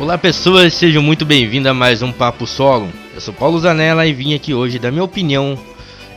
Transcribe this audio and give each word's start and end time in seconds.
Olá 0.00 0.16
pessoas, 0.16 0.72
sejam 0.72 1.02
muito 1.02 1.26
bem-vindos 1.26 1.70
a 1.70 1.74
mais 1.74 2.00
um 2.00 2.10
Papo 2.10 2.46
Solo. 2.46 2.88
Eu 3.12 3.20
sou 3.20 3.34
Paulo 3.34 3.60
Zanella 3.60 4.06
e 4.06 4.14
vim 4.14 4.32
aqui 4.32 4.54
hoje 4.54 4.78
dar 4.78 4.90
minha 4.90 5.04
opinião 5.04 5.58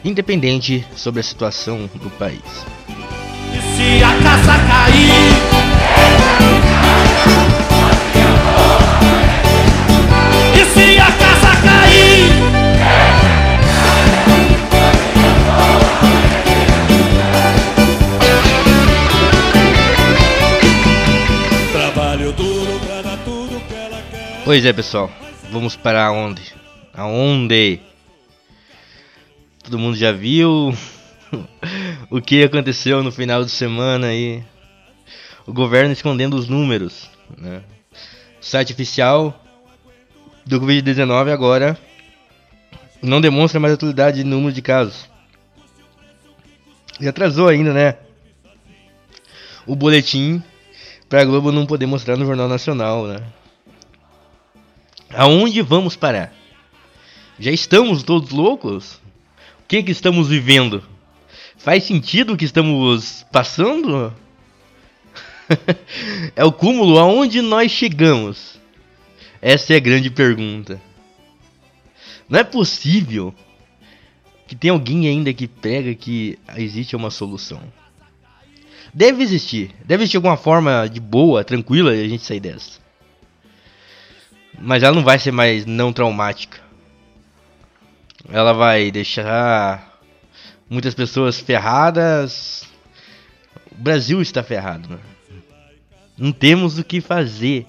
independente 0.06 0.88
sobre 0.96 1.20
a 1.20 1.24
situação 1.24 1.90
do 1.96 2.10
país. 2.12 2.40
E 2.88 3.60
se 3.76 4.02
a 4.02 4.16
casa 4.24 4.58
cair, 4.70 5.12
e 10.56 10.66
se 10.66 10.98
a 10.98 11.12
casa 11.12 11.62
cair, 11.62 12.53
Pois 24.46 24.66
é, 24.66 24.74
pessoal, 24.74 25.10
vamos 25.54 25.78
para 25.78 26.12
onde? 26.12 26.54
Aonde? 26.94 27.80
Todo 29.64 29.80
mundo 29.80 29.96
já 29.96 30.12
viu 30.12 30.76
o 32.12 32.20
que 32.20 32.44
aconteceu 32.44 33.02
no 33.02 33.10
final 33.10 33.46
de 33.46 33.50
semana 33.50 34.08
aí? 34.08 34.44
O 35.48 35.54
governo 35.54 35.94
escondendo 35.94 36.36
os 36.36 36.50
números, 36.50 37.10
né? 37.38 37.64
O 38.42 38.46
site 38.46 38.74
oficial 38.74 39.42
do 40.46 40.60
Covid-19 40.60 41.32
agora 41.32 41.78
não 43.02 43.22
demonstra 43.22 43.62
mais 43.62 43.74
atualidade 43.74 44.18
de 44.18 44.24
número 44.26 44.52
de 44.52 44.62
casos. 44.62 45.10
E 47.00 47.08
atrasou 47.08 47.48
ainda, 47.48 47.72
né? 47.74 47.96
O 49.66 49.74
boletim 49.74 50.44
para 51.08 51.22
a 51.22 51.26
Globo 51.26 51.50
não 51.50 51.66
poder 51.66 51.86
mostrar 51.86 52.18
no 52.18 52.26
Jornal 52.26 52.50
Nacional, 52.50 53.08
né? 53.08 53.22
Aonde 55.16 55.62
vamos 55.62 55.96
parar? 55.96 56.34
Já 57.40 57.52
estamos 57.52 58.04
todos 58.04 58.32
loucos? 58.32 58.96
O 59.64 59.68
que 59.68 59.84
que 59.84 59.92
estamos 59.92 60.28
vivendo? 60.28 60.84
Faz 61.58 61.84
sentido 61.84 62.34
o 62.34 62.38
que 62.38 62.46
estamos 62.46 63.26
passando? 63.32 64.14
é 66.36 66.44
o 66.44 66.52
cúmulo 66.52 66.98
aonde 67.00 67.42
nós 67.42 67.72
chegamos? 67.72 68.60
Essa 69.42 69.74
é 69.74 69.78
a 69.78 69.80
grande 69.80 70.10
pergunta. 70.10 70.82
Não 72.28 72.40
é 72.40 72.44
possível 72.44 73.34
que 74.48 74.56
tenha 74.56 74.74
alguém 74.74 75.08
ainda 75.08 75.34
que 75.34 75.48
prega 75.48 75.94
que 75.94 76.38
existe 76.56 76.96
uma 76.96 77.10
solução. 77.10 77.62
Deve 78.94 79.24
existir. 79.24 79.72
Deve 79.86 80.04
existir 80.04 80.18
alguma 80.18 80.38
forma 80.38 80.88
de 80.88 81.00
boa, 81.00 81.44
tranquila 81.44 81.96
de 81.96 82.04
a 82.04 82.08
gente 82.08 82.24
sair 82.24 82.40
dessa. 82.40 82.83
Mas 84.60 84.84
ela 84.84 84.96
não 84.96 85.04
vai 85.04 85.20
ser 85.20 85.32
mais 85.32 85.66
não 85.66 85.92
traumática. 85.92 86.60
Ela 88.30 88.54
vai 88.54 88.92
deixar 88.92 90.00
muitas 90.70 90.94
pessoas 90.94 91.40
ferradas. 91.40 92.64
O 93.72 93.76
Brasil 93.76 94.22
está 94.22 94.42
ferrado. 94.42 94.90
Né? 94.90 95.00
Não 96.18 96.32
temos 96.32 96.78
o 96.78 96.84
que 96.84 97.02
fazer. 97.02 97.66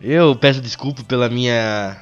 Eu 0.00 0.36
peço 0.36 0.60
desculpa 0.60 1.02
pela 1.02 1.28
minha. 1.28 2.00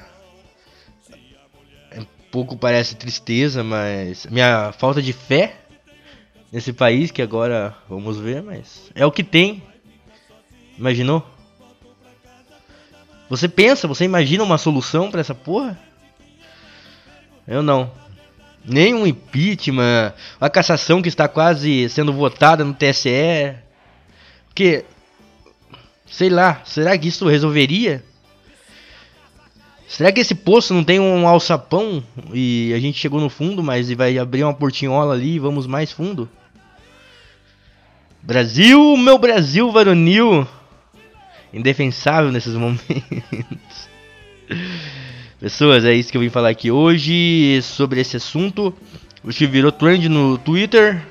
Um 1.96 2.04
pouco 2.30 2.56
parece 2.56 2.96
tristeza, 2.96 3.62
mas. 3.62 4.26
Minha 4.26 4.72
falta 4.72 5.00
de 5.00 5.12
fé 5.12 5.56
nesse 6.52 6.72
país 6.72 7.10
que 7.10 7.22
agora 7.22 7.74
vamos 7.88 8.18
ver, 8.18 8.42
mas. 8.42 8.90
É 8.94 9.06
o 9.06 9.12
que 9.12 9.22
tem. 9.22 9.62
Imaginou? 10.76 11.35
Você 13.28 13.48
pensa, 13.48 13.88
você 13.88 14.04
imagina 14.04 14.44
uma 14.44 14.58
solução 14.58 15.10
pra 15.10 15.20
essa 15.20 15.34
porra? 15.34 15.78
Eu 17.46 17.62
não. 17.62 17.90
Nem 18.64 18.94
um 18.94 19.06
impeachment, 19.06 20.12
a 20.40 20.50
cassação 20.50 21.00
que 21.00 21.08
está 21.08 21.28
quase 21.28 21.88
sendo 21.88 22.12
votada 22.12 22.64
no 22.64 22.74
TSE. 22.74 23.54
Porque, 24.48 24.84
sei 26.06 26.28
lá, 26.28 26.62
será 26.64 26.96
que 26.96 27.08
isso 27.08 27.28
resolveria? 27.28 28.04
Será 29.88 30.10
que 30.10 30.20
esse 30.20 30.34
poço 30.34 30.74
não 30.74 30.82
tem 30.82 30.98
um 30.98 31.28
alçapão 31.28 32.02
e 32.32 32.72
a 32.74 32.80
gente 32.80 32.98
chegou 32.98 33.20
no 33.20 33.30
fundo, 33.30 33.62
mas 33.62 33.90
vai 33.92 34.18
abrir 34.18 34.42
uma 34.42 34.54
portinhola 34.54 35.14
ali 35.14 35.34
e 35.34 35.38
vamos 35.38 35.66
mais 35.66 35.92
fundo? 35.92 36.28
Brasil, 38.20 38.96
meu 38.96 39.16
Brasil 39.16 39.70
varonil, 39.70 40.46
indefensável 41.52 42.30
nesses 42.32 42.54
momentos. 42.58 43.88
Pessoas, 45.40 45.84
é 45.84 45.92
isso 45.92 46.10
que 46.10 46.16
eu 46.16 46.22
vim 46.22 46.30
falar 46.30 46.48
aqui 46.48 46.70
hoje 46.70 47.60
sobre 47.62 48.00
esse 48.00 48.16
assunto. 48.16 48.74
O 49.22 49.30
que 49.30 49.46
virou 49.46 49.72
trend 49.72 50.08
no 50.08 50.38
Twitter. 50.38 51.02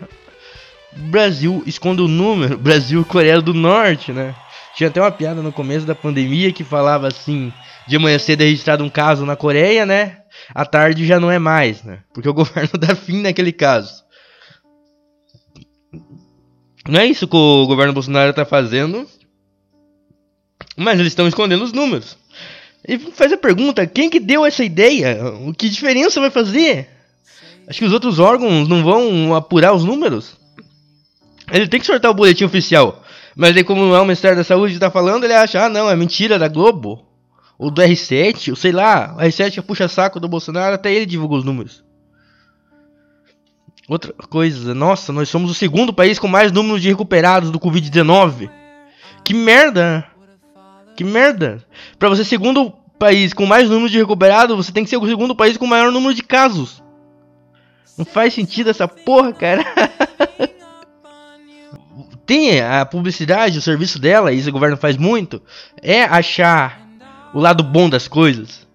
Brasil 0.96 1.62
esconde 1.66 2.02
o 2.02 2.08
número. 2.08 2.58
Brasil, 2.58 3.04
Coreia 3.06 3.42
do 3.42 3.54
Norte, 3.54 4.12
né? 4.12 4.34
Tinha 4.76 4.90
até 4.90 5.02
uma 5.02 5.12
piada 5.12 5.42
no 5.42 5.52
começo 5.52 5.86
da 5.86 5.94
pandemia 5.94 6.52
que 6.52 6.64
falava 6.64 7.08
assim: 7.08 7.52
de 7.88 7.98
manhã 7.98 8.18
cedo 8.18 8.42
é 8.42 8.46
registrado 8.46 8.84
um 8.84 8.90
caso 8.90 9.26
na 9.26 9.36
Coreia, 9.36 9.86
né? 9.86 10.18
À 10.54 10.66
tarde 10.66 11.06
já 11.06 11.20
não 11.20 11.30
é 11.30 11.40
mais, 11.40 11.84
né? 11.84 12.00
Porque 12.14 12.28
o 12.28 12.34
governo 12.36 12.78
dá 12.80 12.96
fim 12.96 13.22
naquele 13.22 13.52
caso. 13.52 14.04
Não 16.88 17.00
é 17.00 17.06
isso 17.06 17.28
que 17.28 17.36
o 17.36 17.66
governo 17.68 17.94
Bolsonaro 17.94 18.34
tá 18.34 18.46
fazendo. 18.46 19.08
Mas 20.76 21.00
eles 21.00 21.12
estão 21.12 21.28
escondendo 21.28 21.64
os 21.64 21.72
números. 21.72 22.18
E 22.88 22.98
faz 22.98 23.32
a 23.32 23.38
pergunta, 23.38 23.88
quem 23.88 24.10
que 24.10 24.20
deu 24.20 24.46
essa 24.46 24.64
ideia? 24.64 25.34
O 25.48 25.54
que 25.54 25.70
diferença 25.70 26.20
vai 26.20 26.30
fazer? 26.30 26.90
Acho 27.68 27.80
que 27.80 27.86
os 27.86 27.94
outros 27.94 28.20
órgãos 28.20 28.68
não 28.68 28.84
vão 28.84 29.34
apurar 29.34 29.74
os 29.74 29.84
números. 29.84 30.38
Ele 31.52 31.68
tem 31.68 31.80
que 31.80 31.86
soltar 31.86 32.12
o 32.12 32.14
boletim 32.14 32.44
oficial. 32.44 33.04
Mas 33.36 33.56
aí 33.56 33.64
como 33.64 33.86
não 33.86 33.96
é 33.96 34.00
o 34.00 34.06
Ministério 34.06 34.38
da 34.38 34.44
Saúde 34.44 34.74
que 34.74 34.80
tá 34.80 34.92
falando, 34.92 35.24
ele 35.24 35.34
acha, 35.34 35.66
ah 35.66 35.70
não, 35.70 35.90
é 35.90 35.96
mentira 35.96 36.38
da 36.38 36.48
Globo. 36.48 37.06
Ou 37.58 37.72
do 37.72 37.82
R7, 37.82 38.50
ou 38.50 38.56
sei 38.56 38.72
lá, 38.72 39.16
o 39.18 39.22
R7 39.22 39.62
puxa 39.62 39.88
saco 39.88 40.20
do 40.20 40.28
Bolsonaro, 40.28 40.76
até 40.76 40.94
ele 40.94 41.06
divulga 41.06 41.36
os 41.36 41.44
números. 41.44 41.84
Outra 43.88 44.14
coisa, 44.14 44.74
nossa, 44.74 45.14
nós 45.14 45.30
somos 45.30 45.52
o 45.52 45.54
segundo 45.54 45.94
país 45.94 46.18
com 46.18 46.28
mais 46.28 46.52
número 46.52 46.80
de 46.80 46.90
recuperados 46.90 47.52
do 47.52 47.60
Covid-19. 47.60 48.50
Que 49.24 49.34
merda! 49.34 50.06
Que 50.96 51.04
merda! 51.04 51.64
Pra 52.00 52.10
você 52.10 52.24
segundo 52.24 52.72
país 52.98 53.34
com 53.34 53.46
mais 53.46 53.70
número 53.70 53.90
de 53.90 53.98
recuperados, 53.98 54.56
você 54.56 54.72
tem 54.72 54.84
que 54.84 54.90
ser 54.90 54.98
o 54.98 55.08
segundo 55.08 55.36
país 55.36 55.58
com 55.58 55.68
maior 55.68 55.92
número 55.92 56.14
de 56.14 56.24
casos. 56.24 56.82
Não 57.98 58.06
faz 58.06 58.34
sentido 58.34 58.70
essa 58.70 58.88
porra, 58.88 59.34
cara. 59.34 59.64
tem 62.26 62.60
a 62.60 62.86
publicidade, 62.86 63.60
o 63.60 63.62
serviço 63.62 64.00
dela, 64.00 64.32
e 64.32 64.40
isso 64.40 64.50
o 64.50 64.54
governo 64.54 64.78
faz 64.78 64.98
muito, 64.98 65.42
é 65.82 66.04
achar 66.04 66.82
o 67.34 67.40
lado 67.40 67.64
bom 67.64 67.90
das 67.90 68.08
coisas. 68.08 68.66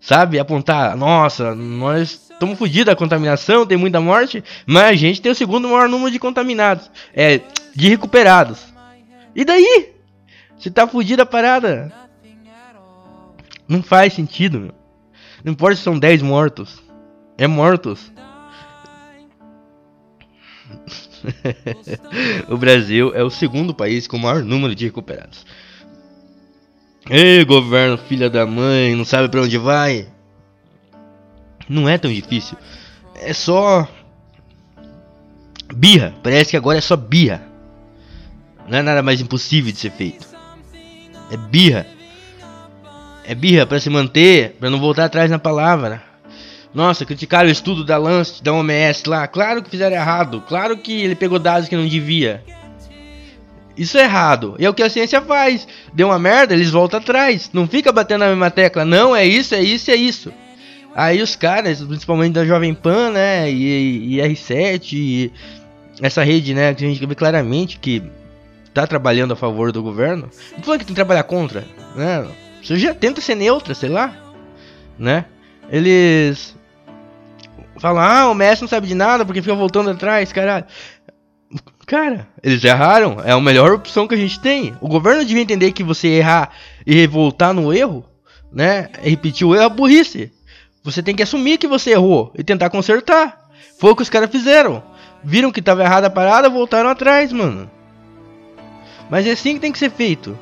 Sabe? 0.00 0.38
Apontar, 0.38 0.96
nossa, 0.96 1.54
nós 1.54 2.30
estamos 2.30 2.58
fodidos 2.58 2.86
da 2.86 2.96
contaminação, 2.96 3.66
tem 3.66 3.76
muita 3.76 4.00
morte, 4.00 4.42
mas 4.66 4.84
a 4.90 4.94
gente 4.94 5.20
tem 5.20 5.32
o 5.32 5.34
segundo 5.34 5.68
maior 5.68 5.88
número 5.88 6.10
de 6.10 6.18
contaminados. 6.18 6.90
É, 7.14 7.40
de 7.74 7.88
recuperados. 7.88 8.60
E 9.34 9.44
daí? 9.44 9.99
Você 10.60 10.70
tá 10.70 10.86
fudido 10.86 11.22
a 11.22 11.26
parada. 11.26 11.90
Não 13.66 13.82
faz 13.82 14.12
sentido, 14.12 14.60
meu. 14.60 14.74
Não 15.42 15.52
importa 15.52 15.76
se 15.76 15.82
são 15.82 15.98
10 15.98 16.20
mortos. 16.20 16.82
É 17.38 17.46
mortos. 17.46 18.12
o 22.46 22.58
Brasil 22.58 23.10
é 23.14 23.24
o 23.24 23.30
segundo 23.30 23.74
país 23.74 24.06
com 24.06 24.18
o 24.18 24.20
maior 24.20 24.42
número 24.42 24.74
de 24.74 24.84
recuperados. 24.84 25.46
Ei, 27.08 27.42
governo, 27.46 27.96
filha 27.96 28.28
da 28.28 28.44
mãe, 28.44 28.94
não 28.94 29.06
sabe 29.06 29.30
para 29.30 29.40
onde 29.40 29.56
vai? 29.56 30.08
Não 31.66 31.88
é 31.88 31.96
tão 31.96 32.12
difícil. 32.12 32.58
É 33.14 33.32
só 33.32 33.88
birra. 35.74 36.14
Parece 36.22 36.50
que 36.50 36.56
agora 36.58 36.76
é 36.76 36.82
só 36.82 36.96
birra. 36.96 37.42
Não 38.68 38.76
é 38.78 38.82
nada 38.82 39.02
mais 39.02 39.22
impossível 39.22 39.72
de 39.72 39.78
ser 39.78 39.90
feito. 39.90 40.29
É 41.30 41.36
birra. 41.36 41.86
É 43.24 43.34
birra 43.34 43.66
para 43.66 43.78
se 43.80 43.88
manter, 43.88 44.56
para 44.58 44.70
não 44.70 44.80
voltar 44.80 45.04
atrás 45.04 45.30
na 45.30 45.38
palavra. 45.38 46.02
Nossa, 46.74 47.04
criticaram 47.04 47.48
o 47.48 47.52
estudo 47.52 47.84
da 47.84 47.96
Lancet, 47.96 48.42
da 48.42 48.52
OMS 48.52 49.08
lá. 49.08 49.26
Claro 49.26 49.62
que 49.62 49.70
fizeram 49.70 49.96
errado. 49.96 50.42
Claro 50.46 50.76
que 50.76 51.02
ele 51.02 51.14
pegou 51.14 51.38
dados 51.38 51.68
que 51.68 51.76
não 51.76 51.86
devia. 51.86 52.42
Isso 53.76 53.98
é 53.98 54.02
errado. 54.02 54.56
E 54.58 54.64
é 54.64 54.70
o 54.70 54.74
que 54.74 54.82
a 54.82 54.90
ciência 54.90 55.20
faz. 55.20 55.66
Deu 55.92 56.08
uma 56.08 56.18
merda, 56.18 56.54
eles 56.54 56.70
voltam 56.70 57.00
atrás. 57.00 57.50
Não 57.52 57.66
fica 57.66 57.90
batendo 57.90 58.20
na 58.20 58.28
mesma 58.28 58.50
tecla. 58.50 58.84
Não, 58.84 59.14
é 59.14 59.24
isso, 59.24 59.54
é 59.54 59.62
isso, 59.62 59.90
é 59.90 59.96
isso. 59.96 60.32
Aí 60.94 61.22
os 61.22 61.36
caras, 61.36 61.80
principalmente 61.82 62.34
da 62.34 62.44
Jovem 62.44 62.74
Pan, 62.74 63.10
né, 63.10 63.50
e, 63.50 64.16
e 64.16 64.18
R7, 64.18 64.92
e 64.92 65.32
essa 66.02 66.22
rede, 66.24 66.52
né, 66.52 66.74
que 66.74 66.84
a 66.84 66.88
gente 66.88 67.04
vê 67.04 67.14
claramente 67.14 67.78
que 67.78 68.02
tá 68.72 68.86
trabalhando 68.86 69.32
a 69.32 69.36
favor 69.36 69.72
do 69.72 69.82
governo. 69.82 70.30
Não 70.56 70.62
falando 70.62 70.80
que 70.80 70.86
tem 70.86 70.94
que 70.94 70.94
trabalhar 70.94 71.24
contra. 71.24 71.64
né? 71.94 72.26
Você 72.62 72.76
já 72.76 72.94
tenta 72.94 73.20
ser 73.20 73.34
neutra, 73.34 73.74
sei 73.74 73.88
lá, 73.88 74.14
né? 74.98 75.24
Eles 75.70 76.56
falam, 77.78 78.02
ah, 78.02 78.30
o 78.30 78.34
Messi 78.34 78.62
não 78.62 78.68
sabe 78.68 78.86
de 78.86 78.94
nada 78.94 79.24
porque 79.24 79.40
fica 79.40 79.54
voltando 79.54 79.90
atrás, 79.90 80.32
caralho. 80.32 80.66
Cara, 81.86 82.28
eles 82.42 82.62
erraram, 82.62 83.16
é 83.24 83.32
a 83.32 83.40
melhor 83.40 83.72
opção 83.72 84.06
que 84.06 84.14
a 84.14 84.18
gente 84.18 84.38
tem. 84.38 84.74
O 84.80 84.88
governo 84.88 85.24
devia 85.24 85.42
entender 85.42 85.72
que 85.72 85.82
você 85.82 86.06
errar 86.08 86.50
e 86.86 87.04
voltar 87.06 87.52
no 87.52 87.72
erro, 87.72 88.04
né? 88.52 88.88
Repetir 89.02 89.46
o 89.46 89.54
erro 89.54 89.64
é 89.64 89.68
burrice. 89.68 90.32
Você 90.84 91.02
tem 91.02 91.16
que 91.16 91.22
assumir 91.22 91.58
que 91.58 91.66
você 91.66 91.90
errou 91.90 92.32
e 92.38 92.44
tentar 92.44 92.70
consertar. 92.70 93.48
Foi 93.80 93.90
o 93.90 93.96
que 93.96 94.02
os 94.02 94.08
caras 94.10 94.30
fizeram. 94.30 94.82
Viram 95.24 95.50
que 95.50 95.60
tava 95.60 95.82
errada 95.82 96.06
a 96.06 96.10
parada, 96.10 96.48
voltaram 96.48 96.88
atrás, 96.88 97.32
mano. 97.32 97.68
Mas 99.10 99.26
é 99.26 99.32
assim 99.32 99.54
que 99.54 99.60
tem 99.60 99.72
que 99.72 99.78
ser 99.78 99.90
feito. 99.90 100.38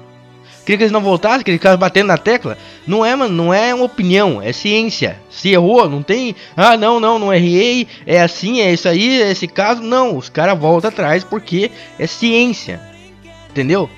Queria 0.68 0.76
que 0.76 0.82
eles 0.84 0.92
não 0.92 1.00
voltassem, 1.00 1.42
que 1.42 1.50
eles 1.50 1.58
ficassem 1.58 1.78
batendo 1.78 2.08
na 2.08 2.18
tecla. 2.18 2.58
Não 2.86 3.02
é, 3.02 3.16
mano, 3.16 3.34
não 3.34 3.54
é 3.54 3.74
uma 3.74 3.86
opinião, 3.86 4.42
é 4.42 4.52
ciência. 4.52 5.18
Se 5.30 5.48
errou, 5.48 5.88
não 5.88 6.02
tem. 6.02 6.36
Ah, 6.54 6.76
não, 6.76 7.00
não, 7.00 7.18
não 7.18 7.32
errei, 7.32 7.88
é 8.04 8.20
assim, 8.20 8.60
é 8.60 8.70
isso 8.70 8.86
aí, 8.86 9.22
é 9.22 9.30
esse 9.30 9.48
caso. 9.48 9.80
Não, 9.80 10.14
os 10.14 10.28
caras 10.28 10.58
voltam 10.58 10.90
atrás 10.90 11.24
porque 11.24 11.70
é 11.98 12.06
ciência. 12.06 12.82
Entendeu? 13.48 13.88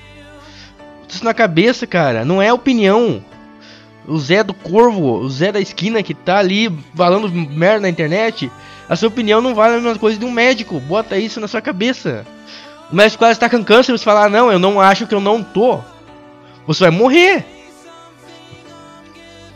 Isso 1.09 1.25
na 1.25 1.33
cabeça, 1.33 1.85
cara, 1.85 2.23
não 2.23 2.41
é 2.41 2.53
opinião. 2.53 3.21
O 4.07 4.17
Zé 4.17 4.41
do 4.41 4.53
Corvo, 4.53 5.17
o 5.17 5.29
Zé 5.29 5.51
da 5.51 5.59
esquina 5.59 6.01
que 6.01 6.13
tá 6.13 6.37
ali 6.37 6.73
falando 6.95 7.29
merda 7.29 7.81
na 7.81 7.89
internet, 7.89 8.49
a 8.87 8.95
sua 8.95 9.09
opinião 9.09 9.41
não 9.41 9.53
vale 9.53 9.75
a 9.75 9.81
mesma 9.81 9.99
coisa 9.99 10.17
de 10.17 10.23
um 10.23 10.31
médico. 10.31 10.79
Bota 10.79 11.17
isso 11.17 11.41
na 11.41 11.49
sua 11.49 11.61
cabeça. 11.61 12.25
O 12.91 12.95
médico 12.95 13.19
quase 13.19 13.39
tá 13.39 13.49
com 13.49 13.63
câncer, 13.63 13.91
você 13.91 14.03
falar, 14.03 14.29
não, 14.29 14.51
eu 14.51 14.59
não 14.59 14.81
acho 14.81 15.07
que 15.07 15.15
eu 15.15 15.21
não 15.21 15.41
tô. 15.41 15.79
Você 16.67 16.83
vai 16.83 16.91
morrer. 16.91 17.45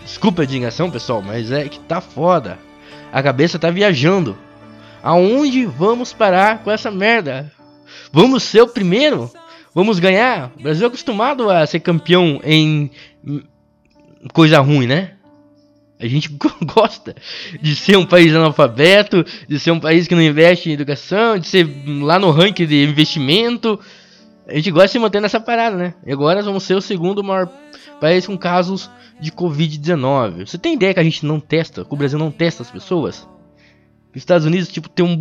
Desculpa 0.04 0.42
a 0.42 0.46
indignação, 0.46 0.90
pessoal, 0.90 1.22
mas 1.22 1.52
é 1.52 1.68
que 1.68 1.80
tá 1.80 2.00
foda. 2.00 2.58
A 3.12 3.22
cabeça 3.22 3.60
tá 3.60 3.70
viajando. 3.70 4.38
Aonde 5.04 5.66
vamos 5.66 6.14
parar 6.14 6.60
com 6.60 6.72
essa 6.72 6.90
merda? 6.90 7.52
Vamos 8.12 8.44
ser 8.44 8.62
o 8.62 8.68
primeiro? 8.68 9.30
Vamos 9.74 10.00
ganhar? 10.00 10.52
O 10.58 10.64
Brasil 10.64 10.86
é 10.86 10.88
acostumado 10.88 11.50
a 11.50 11.68
ser 11.68 11.82
campeão 11.82 12.40
em 12.44 12.90
coisa 14.32 14.62
ruim, 14.62 14.88
né? 14.88 15.15
A 16.00 16.08
gente 16.08 16.30
gosta 16.76 17.16
de 17.62 17.76
ser 17.76 17.98
um 17.98 18.06
país 18.06 18.34
analfabeto, 18.34 19.24
de 19.48 19.60
ser 19.60 19.72
um 19.72 19.80
país 19.80 20.08
que 20.08 20.16
não 20.16 20.22
investe 20.22 20.70
em 20.70 20.74
educação, 20.74 21.38
de 21.38 21.48
ser 21.48 21.68
lá 22.02 22.20
no 22.20 22.32
ranking 22.32 22.66
de 22.66 22.84
investimento. 22.84 23.80
A 24.48 24.56
gente 24.56 24.72
gosta 24.72 24.88
de 24.88 24.92
se 24.94 25.00
manter 25.00 25.22
nessa 25.22 25.40
parada, 25.40 25.76
né? 25.76 25.94
E 26.06 26.12
agora 26.12 26.36
nós 26.36 26.46
vamos 26.46 26.64
ser 26.64 26.76
o 26.76 26.82
segundo 26.82 27.24
maior 27.24 27.50
país 28.00 28.28
com 28.28 28.38
casos 28.38 28.90
de 29.20 29.32
Covid-19. 29.32 30.46
Você 30.46 30.58
tem 30.58 30.74
ideia 30.74 30.94
que 30.94 31.00
a 31.00 31.04
gente 31.04 31.26
não 31.26 31.40
testa? 31.40 31.86
Que 31.86 31.94
o 31.94 31.98
Brasil 31.98 32.20
não 32.20 32.30
testa 32.30 32.62
as 32.62 32.70
pessoas? 32.70 33.28
Os 34.12 34.18
Estados 34.18 34.46
Unidos, 34.46 34.70
tipo, 34.70 34.88
tem 34.88 35.06
um, 35.06 35.18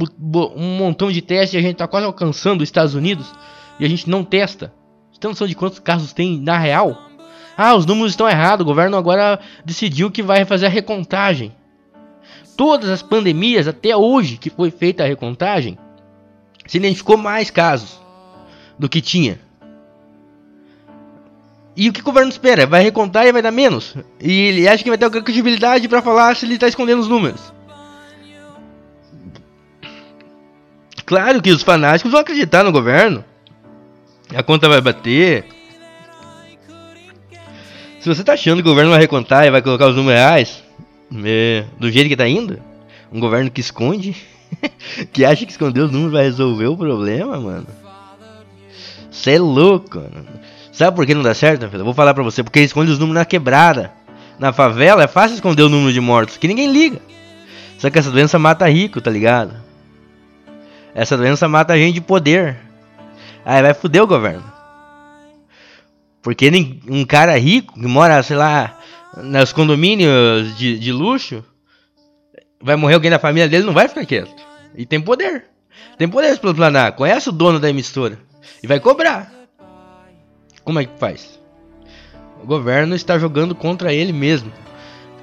um 0.56 0.76
montão 0.76 1.10
de 1.10 1.20
testes 1.20 1.54
e 1.54 1.56
a 1.58 1.62
gente 1.62 1.76
tá 1.76 1.88
quase 1.88 2.06
alcançando 2.06 2.62
os 2.62 2.68
Estados 2.68 2.94
Unidos 2.94 3.32
e 3.78 3.84
a 3.84 3.88
gente 3.88 4.08
não 4.08 4.24
testa. 4.24 4.72
Você 5.10 5.20
tem 5.20 5.30
noção 5.30 5.46
de 5.46 5.54
quantos 5.54 5.78
casos 5.78 6.12
tem 6.12 6.38
na 6.40 6.58
real? 6.58 7.03
Ah, 7.56 7.74
os 7.74 7.86
números 7.86 8.12
estão 8.12 8.28
errados. 8.28 8.64
O 8.64 8.68
governo 8.68 8.96
agora 8.96 9.38
decidiu 9.64 10.10
que 10.10 10.22
vai 10.22 10.44
fazer 10.44 10.66
a 10.66 10.70
recontagem. 10.70 11.52
Todas 12.56 12.88
as 12.88 13.02
pandemias 13.02 13.66
até 13.66 13.96
hoje 13.96 14.36
que 14.36 14.50
foi 14.50 14.70
feita 14.70 15.02
a 15.02 15.06
recontagem, 15.06 15.78
se 16.66 16.78
identificou 16.78 17.16
mais 17.16 17.50
casos 17.50 18.00
do 18.78 18.88
que 18.88 19.00
tinha. 19.00 19.38
E 21.76 21.88
o 21.88 21.92
que 21.92 22.00
o 22.00 22.04
governo 22.04 22.30
espera? 22.30 22.66
Vai 22.66 22.82
recontar 22.82 23.26
e 23.26 23.32
vai 23.32 23.42
dar 23.42 23.50
menos? 23.50 23.96
E 24.20 24.32
ele 24.32 24.68
acha 24.68 24.82
que 24.84 24.88
vai 24.88 24.96
ter 24.96 25.06
alguma 25.06 25.22
credibilidade 25.22 25.88
para 25.88 26.00
falar 26.00 26.36
se 26.36 26.46
ele 26.46 26.54
está 26.54 26.68
escondendo 26.68 27.00
os 27.00 27.08
números. 27.08 27.52
Claro 31.04 31.42
que 31.42 31.50
os 31.50 31.62
fanáticos 31.62 32.12
vão 32.12 32.20
acreditar 32.20 32.62
no 32.62 32.72
governo. 32.72 33.24
A 34.34 34.42
conta 34.42 34.68
vai 34.68 34.80
bater. 34.80 35.44
Se 38.04 38.08
você 38.10 38.22
tá 38.22 38.34
achando 38.34 38.62
que 38.62 38.68
o 38.68 38.70
governo 38.70 38.90
vai 38.90 39.00
recontar 39.00 39.46
e 39.46 39.50
vai 39.50 39.62
colocar 39.62 39.86
os 39.86 39.96
números 39.96 40.20
reais, 40.20 40.62
é, 41.24 41.64
do 41.78 41.90
jeito 41.90 42.06
que 42.06 42.14
tá 42.14 42.28
indo, 42.28 42.60
um 43.10 43.18
governo 43.18 43.50
que 43.50 43.62
esconde, 43.62 44.14
que 45.10 45.24
acha 45.24 45.46
que 45.46 45.50
esconder 45.50 45.80
os 45.80 45.90
números 45.90 46.12
vai 46.12 46.24
resolver 46.24 46.66
o 46.66 46.76
problema, 46.76 47.40
mano. 47.40 47.66
Você 49.10 49.36
é 49.36 49.38
louco, 49.38 50.00
mano. 50.00 50.26
Sabe 50.70 50.94
por 50.94 51.06
que 51.06 51.14
não 51.14 51.22
dá 51.22 51.32
certo, 51.32 51.66
filho? 51.66 51.80
Eu 51.80 51.84
vou 51.86 51.94
falar 51.94 52.12
pra 52.12 52.22
você, 52.22 52.44
porque 52.44 52.60
esconde 52.60 52.90
os 52.90 52.98
números 52.98 53.20
na 53.20 53.24
quebrada. 53.24 53.90
Na 54.38 54.52
favela 54.52 55.02
é 55.02 55.08
fácil 55.08 55.36
esconder 55.36 55.62
o 55.62 55.70
número 55.70 55.90
de 55.90 56.00
mortos, 56.02 56.36
que 56.36 56.46
ninguém 56.46 56.70
liga. 56.70 57.00
Só 57.78 57.88
que 57.88 57.98
essa 57.98 58.10
doença 58.10 58.38
mata 58.38 58.68
rico, 58.68 59.00
tá 59.00 59.10
ligado? 59.10 59.54
Essa 60.94 61.16
doença 61.16 61.48
mata 61.48 61.74
gente 61.74 61.94
de 61.94 62.00
poder. 62.02 62.58
Aí 63.46 63.62
vai 63.62 63.72
foder 63.72 64.02
o 64.02 64.06
governo. 64.06 64.53
Porque 66.24 66.50
um 66.88 67.04
cara 67.04 67.38
rico 67.38 67.74
que 67.74 67.86
mora, 67.86 68.22
sei 68.22 68.34
lá, 68.34 68.80
nos 69.14 69.52
condomínios 69.52 70.56
de, 70.56 70.78
de 70.78 70.90
luxo, 70.90 71.44
vai 72.58 72.76
morrer 72.76 72.94
alguém 72.94 73.10
da 73.10 73.18
família 73.18 73.46
dele, 73.46 73.66
não 73.66 73.74
vai 73.74 73.86
ficar 73.86 74.06
quieto. 74.06 74.34
E 74.74 74.86
tem 74.86 74.98
poder. 75.02 75.44
Tem 75.98 76.08
poder 76.08 76.38
para 76.38 76.54
planar. 76.54 76.92
Conhece 76.92 77.28
o 77.28 77.32
dono 77.32 77.60
da 77.60 77.68
emissora 77.68 78.18
e 78.62 78.66
vai 78.66 78.80
cobrar. 78.80 79.30
Como 80.64 80.80
é 80.80 80.86
que 80.86 80.98
faz? 80.98 81.38
O 82.42 82.46
governo 82.46 82.94
está 82.94 83.18
jogando 83.18 83.54
contra 83.54 83.92
ele 83.92 84.12
mesmo. 84.12 84.50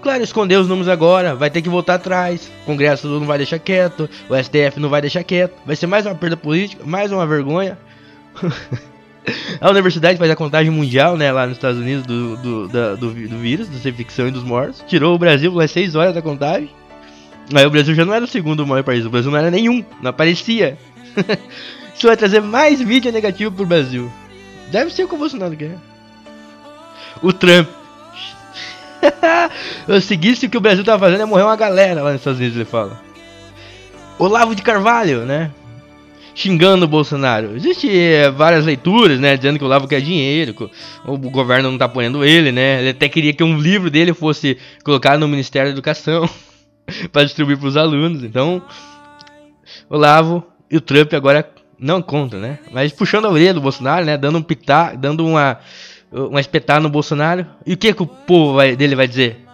Claro, 0.04 0.22
esconder 0.22 0.58
os 0.58 0.68
números 0.68 0.88
agora, 0.88 1.34
vai 1.34 1.50
ter 1.50 1.64
que 1.64 1.70
voltar 1.70 1.96
atrás. 1.96 2.52
O 2.62 2.66
Congresso 2.66 3.08
não 3.08 3.26
vai 3.26 3.40
deixar 3.40 3.58
quieto, 3.58 4.08
o 4.30 4.36
STF 4.36 4.80
não 4.80 4.90
vai 4.90 5.02
deixar 5.02 5.24
quieto. 5.24 5.56
Vai 5.66 5.76
ser 5.76 5.88
mais 5.88 6.06
uma 6.06 6.14
perda 6.14 6.38
política, 6.38 6.84
mais 6.86 7.12
uma 7.12 7.26
vergonha. 7.26 7.76
A 9.60 9.70
universidade 9.70 10.18
faz 10.18 10.32
a 10.32 10.36
contagem 10.36 10.72
mundial, 10.72 11.16
né, 11.16 11.32
lá 11.32 11.46
nos 11.46 11.58
Estados 11.58 11.80
Unidos, 11.80 12.06
do, 12.06 12.38
do, 12.38 12.68
da, 12.68 12.96
do, 12.96 13.14
do 13.14 13.38
vírus, 13.38 13.68
da 13.68 13.90
infecção 13.90 14.28
e 14.28 14.32
dos 14.32 14.44
mortos. 14.44 14.84
Tirou 14.88 15.16
o 15.16 15.20
Brasil 15.20 15.52
pelas 15.52 15.70
6 15.72 15.96
horas 15.96 16.16
da 16.16 16.22
contagem. 16.22 16.70
Aí 17.54 17.66
o 17.66 17.70
Brasil 17.70 17.94
já 17.94 18.06
não 18.06 18.14
era 18.14 18.26
o 18.26 18.28
segundo 18.28 18.66
maior 18.66 18.84
país, 18.84 19.06
o 19.06 19.10
Brasil 19.10 19.30
não 19.30 19.38
era 19.38 19.52
nenhum, 19.52 19.84
não 20.02 20.10
aparecia. 20.10 20.78
Isso 21.96 22.08
vai 22.08 22.18
trazer 22.18 22.42
mais 22.42 22.82
mídia 22.82 23.12
negativa 23.12 23.52
pro 23.52 23.66
Brasil. 23.66 24.12
Deve 24.72 24.92
ser 24.92 25.04
o 25.04 25.08
que 25.08 25.16
o 25.16 25.18
Bolsonaro 25.18 25.56
quer. 25.56 25.78
O 27.22 27.32
Trump. 27.32 27.68
Eu 29.88 30.02
seguisse 30.02 30.46
o 30.46 30.50
que 30.50 30.58
o 30.58 30.62
Brasil 30.62 30.84
tava 30.84 31.00
fazendo, 31.00 31.20
ia 31.20 31.28
morrer 31.28 31.44
uma 31.44 31.56
galera 31.56 32.02
lá 32.02 32.12
nos 32.12 32.22
Estados 32.22 32.40
Unidos, 32.40 32.56
ele 32.56 32.66
fala. 32.66 33.00
Olavo 34.18 34.56
de 34.56 34.62
Carvalho, 34.62 35.26
né? 35.26 35.52
Xingando 36.34 36.86
o 36.86 36.88
Bolsonaro. 36.88 37.56
Existem 37.56 37.92
é, 37.96 38.32
várias 38.32 38.66
leituras, 38.66 39.20
né, 39.20 39.36
dizendo 39.36 39.58
que 39.58 39.64
o 39.64 39.68
Olavo 39.68 39.88
quer 39.88 40.02
dinheiro, 40.02 40.54
que 40.54 40.70
o, 41.06 41.18
governo 41.18 41.72
não 41.72 41.78
tá 41.78 41.86
apoiando 41.86 42.24
ele, 42.24 42.52
né? 42.52 42.80
Ele 42.80 42.90
até 42.90 43.08
queria 43.10 43.34
que 43.34 43.44
um 43.44 43.58
livro 43.58 43.90
dele 43.90 44.14
fosse 44.14 44.58
colocado 44.84 45.20
no 45.20 45.28
Ministério 45.28 45.70
da 45.70 45.74
Educação 45.74 46.30
para 47.12 47.24
distribuir 47.24 47.58
para 47.58 47.68
os 47.68 47.78
alunos. 47.78 48.24
Então, 48.24 48.62
Olavo 49.90 50.44
e 50.70 50.78
o 50.78 50.82
Trump 50.82 51.14
agora 51.14 51.50
não 51.78 52.02
conta, 52.02 52.38
né? 52.38 52.60
Mas 52.72 52.92
puxando 52.92 53.26
a 53.26 53.30
orelha 53.30 53.54
do 53.54 53.62
Bolsonaro, 53.62 54.06
né, 54.06 54.18
dando 54.18 54.38
um 54.38 54.44
pitar, 54.44 54.96
dando 54.96 55.26
uma 55.26 55.60
uma 56.12 56.42
espetada 56.42 56.82
no 56.82 56.90
Bolsonaro. 56.90 57.46
E 57.66 57.74
o 57.74 57.78
que 57.78 57.94
que 57.94 58.04
o 58.04 58.08
povo 58.08 58.56
vai, 58.56 58.76
dele 58.76 58.96
vai 58.96 59.08
dizer? 59.08 59.46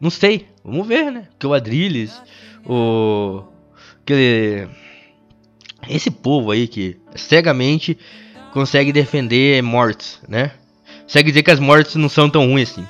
Não 0.00 0.10
sei. 0.10 0.46
Vamos 0.64 0.86
ver, 0.86 1.10
né? 1.10 1.28
Que 1.38 1.46
o 1.46 1.54
Adrilles, 1.54 2.22
o 2.64 3.42
aquele 4.02 4.68
esse 5.88 6.10
povo 6.10 6.50
aí 6.50 6.68
que 6.68 6.96
cegamente 7.16 7.98
consegue 8.52 8.92
defender 8.92 9.62
mortes, 9.62 10.20
né? 10.28 10.52
Consegue 11.02 11.30
dizer 11.30 11.42
que 11.42 11.50
as 11.50 11.58
mortes 11.58 11.94
não 11.96 12.08
são 12.08 12.28
tão 12.28 12.46
ruins 12.46 12.70
assim. 12.70 12.86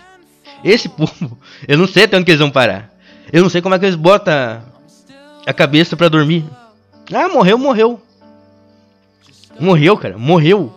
Esse 0.65 0.89
povo, 0.91 1.39
eu 1.67 1.79
não 1.79 1.87
sei 1.87 2.05
até 2.05 2.17
onde 2.17 2.31
eles 2.31 2.41
vão 2.41 2.51
parar. 2.51 2.93
Eu 3.33 3.43
não 3.43 3.51
sei 3.51 3.61
como 3.61 3.75
é 3.75 3.79
que 3.79 3.85
eles 3.85 3.97
botam 3.97 4.63
a 5.47 5.53
cabeça 5.53 5.97
para 5.97 6.09
dormir. 6.09 6.45
Ah, 7.13 7.29
morreu, 7.29 7.59
morreu. 7.59 8.01
Morreu, 9.61 9.97
cara, 9.97 10.19
morreu. 10.19 10.73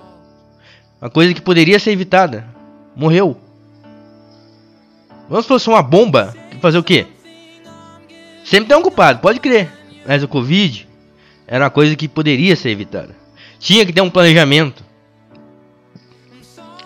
Uma 1.02 1.10
coisa 1.10 1.34
que 1.34 1.42
poderia 1.42 1.80
ser 1.80 1.92
evitada. 1.92 2.46
Morreu. 2.96 3.40
Vamos 5.30 5.46
fosse 5.46 5.70
uma 5.70 5.82
bomba, 5.82 6.36
fazer 6.60 6.78
o 6.78 6.84
quê? 6.84 7.08
Sempre 8.44 8.68
tem 8.68 8.78
um 8.78 8.82
culpado, 8.82 9.20
pode 9.20 9.40
crer. 9.40 9.72
Mas 10.06 10.24
o 10.24 10.28
Covid 10.28 10.88
era 11.52 11.66
uma 11.66 11.70
coisa 11.70 11.98
que 11.98 12.08
poderia 12.08 12.56
ser 12.56 12.70
evitada. 12.70 13.14
Tinha 13.60 13.86
que 13.86 13.92
ter 13.92 14.00
um 14.00 14.10
planejamento. 14.10 14.86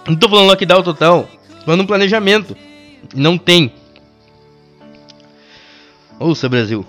Não 0.07 0.15
tô 0.15 0.27
falando 0.27 0.47
lockdown 0.47 0.81
total, 0.81 1.29
tô 1.59 1.65
falando 1.65 1.81
um 1.81 1.85
planejamento. 1.85 2.57
Não 3.13 3.37
tem. 3.37 3.71
Ouça, 6.19 6.49
Brasil, 6.49 6.83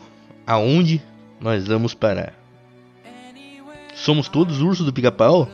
aonde 0.47 1.03
nós 1.39 1.67
vamos 1.67 1.93
parar? 1.93 2.33
Somos 3.95 4.27
todos 4.27 4.63
ursos 4.63 4.87
do 4.87 4.93
pica-pau? 4.93 5.47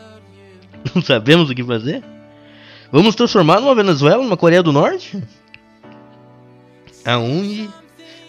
Não 0.94 1.02
sabemos 1.02 1.50
o 1.50 1.54
que 1.54 1.62
fazer? 1.62 2.02
Vamos 2.90 3.14
transformar 3.14 3.60
numa 3.60 3.74
Venezuela, 3.74 4.22
numa 4.22 4.36
Coreia 4.36 4.62
do 4.62 4.72
Norte? 4.72 5.22
Aonde 7.04 7.68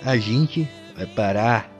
a 0.04 0.18
gente 0.18 0.68
vai 0.98 1.06
parar? 1.06 1.71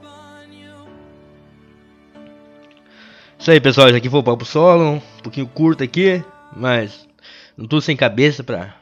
Isso 3.42 3.50
aí, 3.50 3.60
pessoal. 3.60 3.88
Isso 3.88 3.96
aqui 3.96 4.08
foi 4.08 4.20
o 4.20 4.22
Papo 4.22 4.44
Solo. 4.44 4.84
Um 4.84 5.00
pouquinho 5.20 5.48
curto 5.48 5.82
aqui, 5.82 6.24
mas 6.56 7.08
não 7.56 7.66
tô 7.66 7.80
sem 7.80 7.96
cabeça 7.96 8.44
pra 8.44 8.72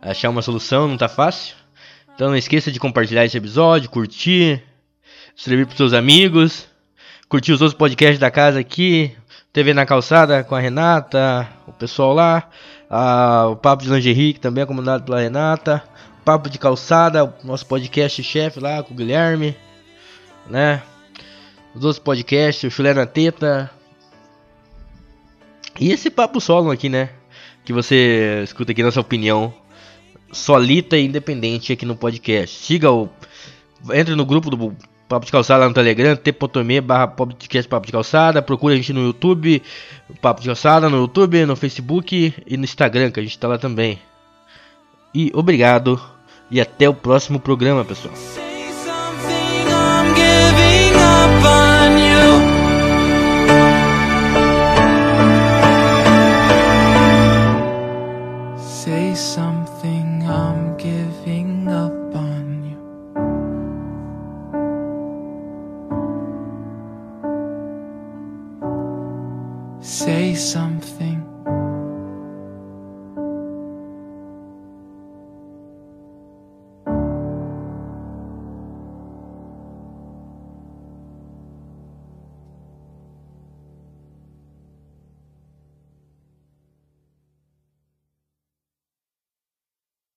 achar 0.00 0.30
uma 0.30 0.40
solução, 0.40 0.88
não 0.88 0.96
tá 0.96 1.06
fácil. 1.06 1.54
Então 2.14 2.30
não 2.30 2.36
esqueça 2.36 2.72
de 2.72 2.80
compartilhar 2.80 3.26
esse 3.26 3.36
episódio, 3.36 3.90
curtir, 3.90 4.62
distribuir 5.34 5.66
pros 5.66 5.76
seus 5.76 5.92
amigos, 5.92 6.66
curtir 7.28 7.52
os 7.52 7.60
outros 7.60 7.76
podcasts 7.76 8.18
da 8.18 8.30
casa 8.30 8.58
aqui, 8.58 9.14
TV 9.52 9.74
na 9.74 9.84
Calçada 9.84 10.42
com 10.42 10.54
a 10.54 10.58
Renata, 10.58 11.46
o 11.66 11.74
pessoal 11.74 12.14
lá, 12.14 12.48
a, 12.88 13.48
o 13.48 13.56
Papo 13.56 13.82
de 13.82 13.90
Lingerie, 13.90 14.32
que 14.32 14.40
também 14.40 14.62
é 14.62 14.66
comandado 14.66 15.04
pela 15.04 15.20
Renata, 15.20 15.84
Papo 16.24 16.48
de 16.48 16.58
Calçada, 16.58 17.30
nosso 17.44 17.66
podcast 17.66 18.22
chefe 18.22 18.58
lá 18.60 18.82
com 18.82 18.94
o 18.94 18.96
Guilherme, 18.96 19.54
né? 20.48 20.80
Os 21.74 21.84
outros 21.84 21.98
podcasts, 21.98 22.64
o 22.64 22.70
Chulé 22.70 22.92
na 22.92 23.06
Teta. 23.06 23.70
E 25.80 25.90
esse 25.90 26.10
papo 26.10 26.40
solo 26.40 26.70
aqui, 26.70 26.88
né? 26.88 27.10
Que 27.64 27.72
você 27.72 28.42
escuta 28.44 28.72
aqui 28.72 28.82
nossa 28.82 29.00
opinião 29.00 29.54
solita 30.32 30.96
e 30.96 31.04
independente 31.04 31.72
aqui 31.72 31.86
no 31.86 31.96
podcast. 31.96 32.58
Siga 32.58 32.90
o. 32.90 33.08
Entre 33.92 34.14
no 34.14 34.24
grupo 34.24 34.50
do 34.50 34.76
Papo 35.08 35.26
de 35.26 35.32
Calçada 35.32 35.68
no 35.68 35.74
Telegram, 35.74 36.16
t.me 36.16 36.80
barra 36.80 37.08
podcast 37.08 37.68
Papo 37.68 37.86
de 37.86 37.92
Calçada. 37.92 38.40
Procura 38.40 38.74
a 38.74 38.76
gente 38.76 38.92
no 38.92 39.02
YouTube, 39.02 39.62
Papo 40.20 40.40
de 40.40 40.46
Calçada, 40.46 40.88
no 40.88 40.98
YouTube, 40.98 41.44
no 41.44 41.56
Facebook 41.56 42.34
e 42.46 42.56
no 42.56 42.64
Instagram, 42.64 43.10
que 43.10 43.20
a 43.20 43.22
gente 43.22 43.38
tá 43.38 43.48
lá 43.48 43.58
também. 43.58 43.98
E 45.14 45.30
obrigado 45.34 46.00
e 46.50 46.60
até 46.60 46.88
o 46.88 46.94
próximo 46.94 47.38
programa, 47.40 47.84
pessoal. 47.84 48.14
Say 69.82 70.36
something, 70.36 71.31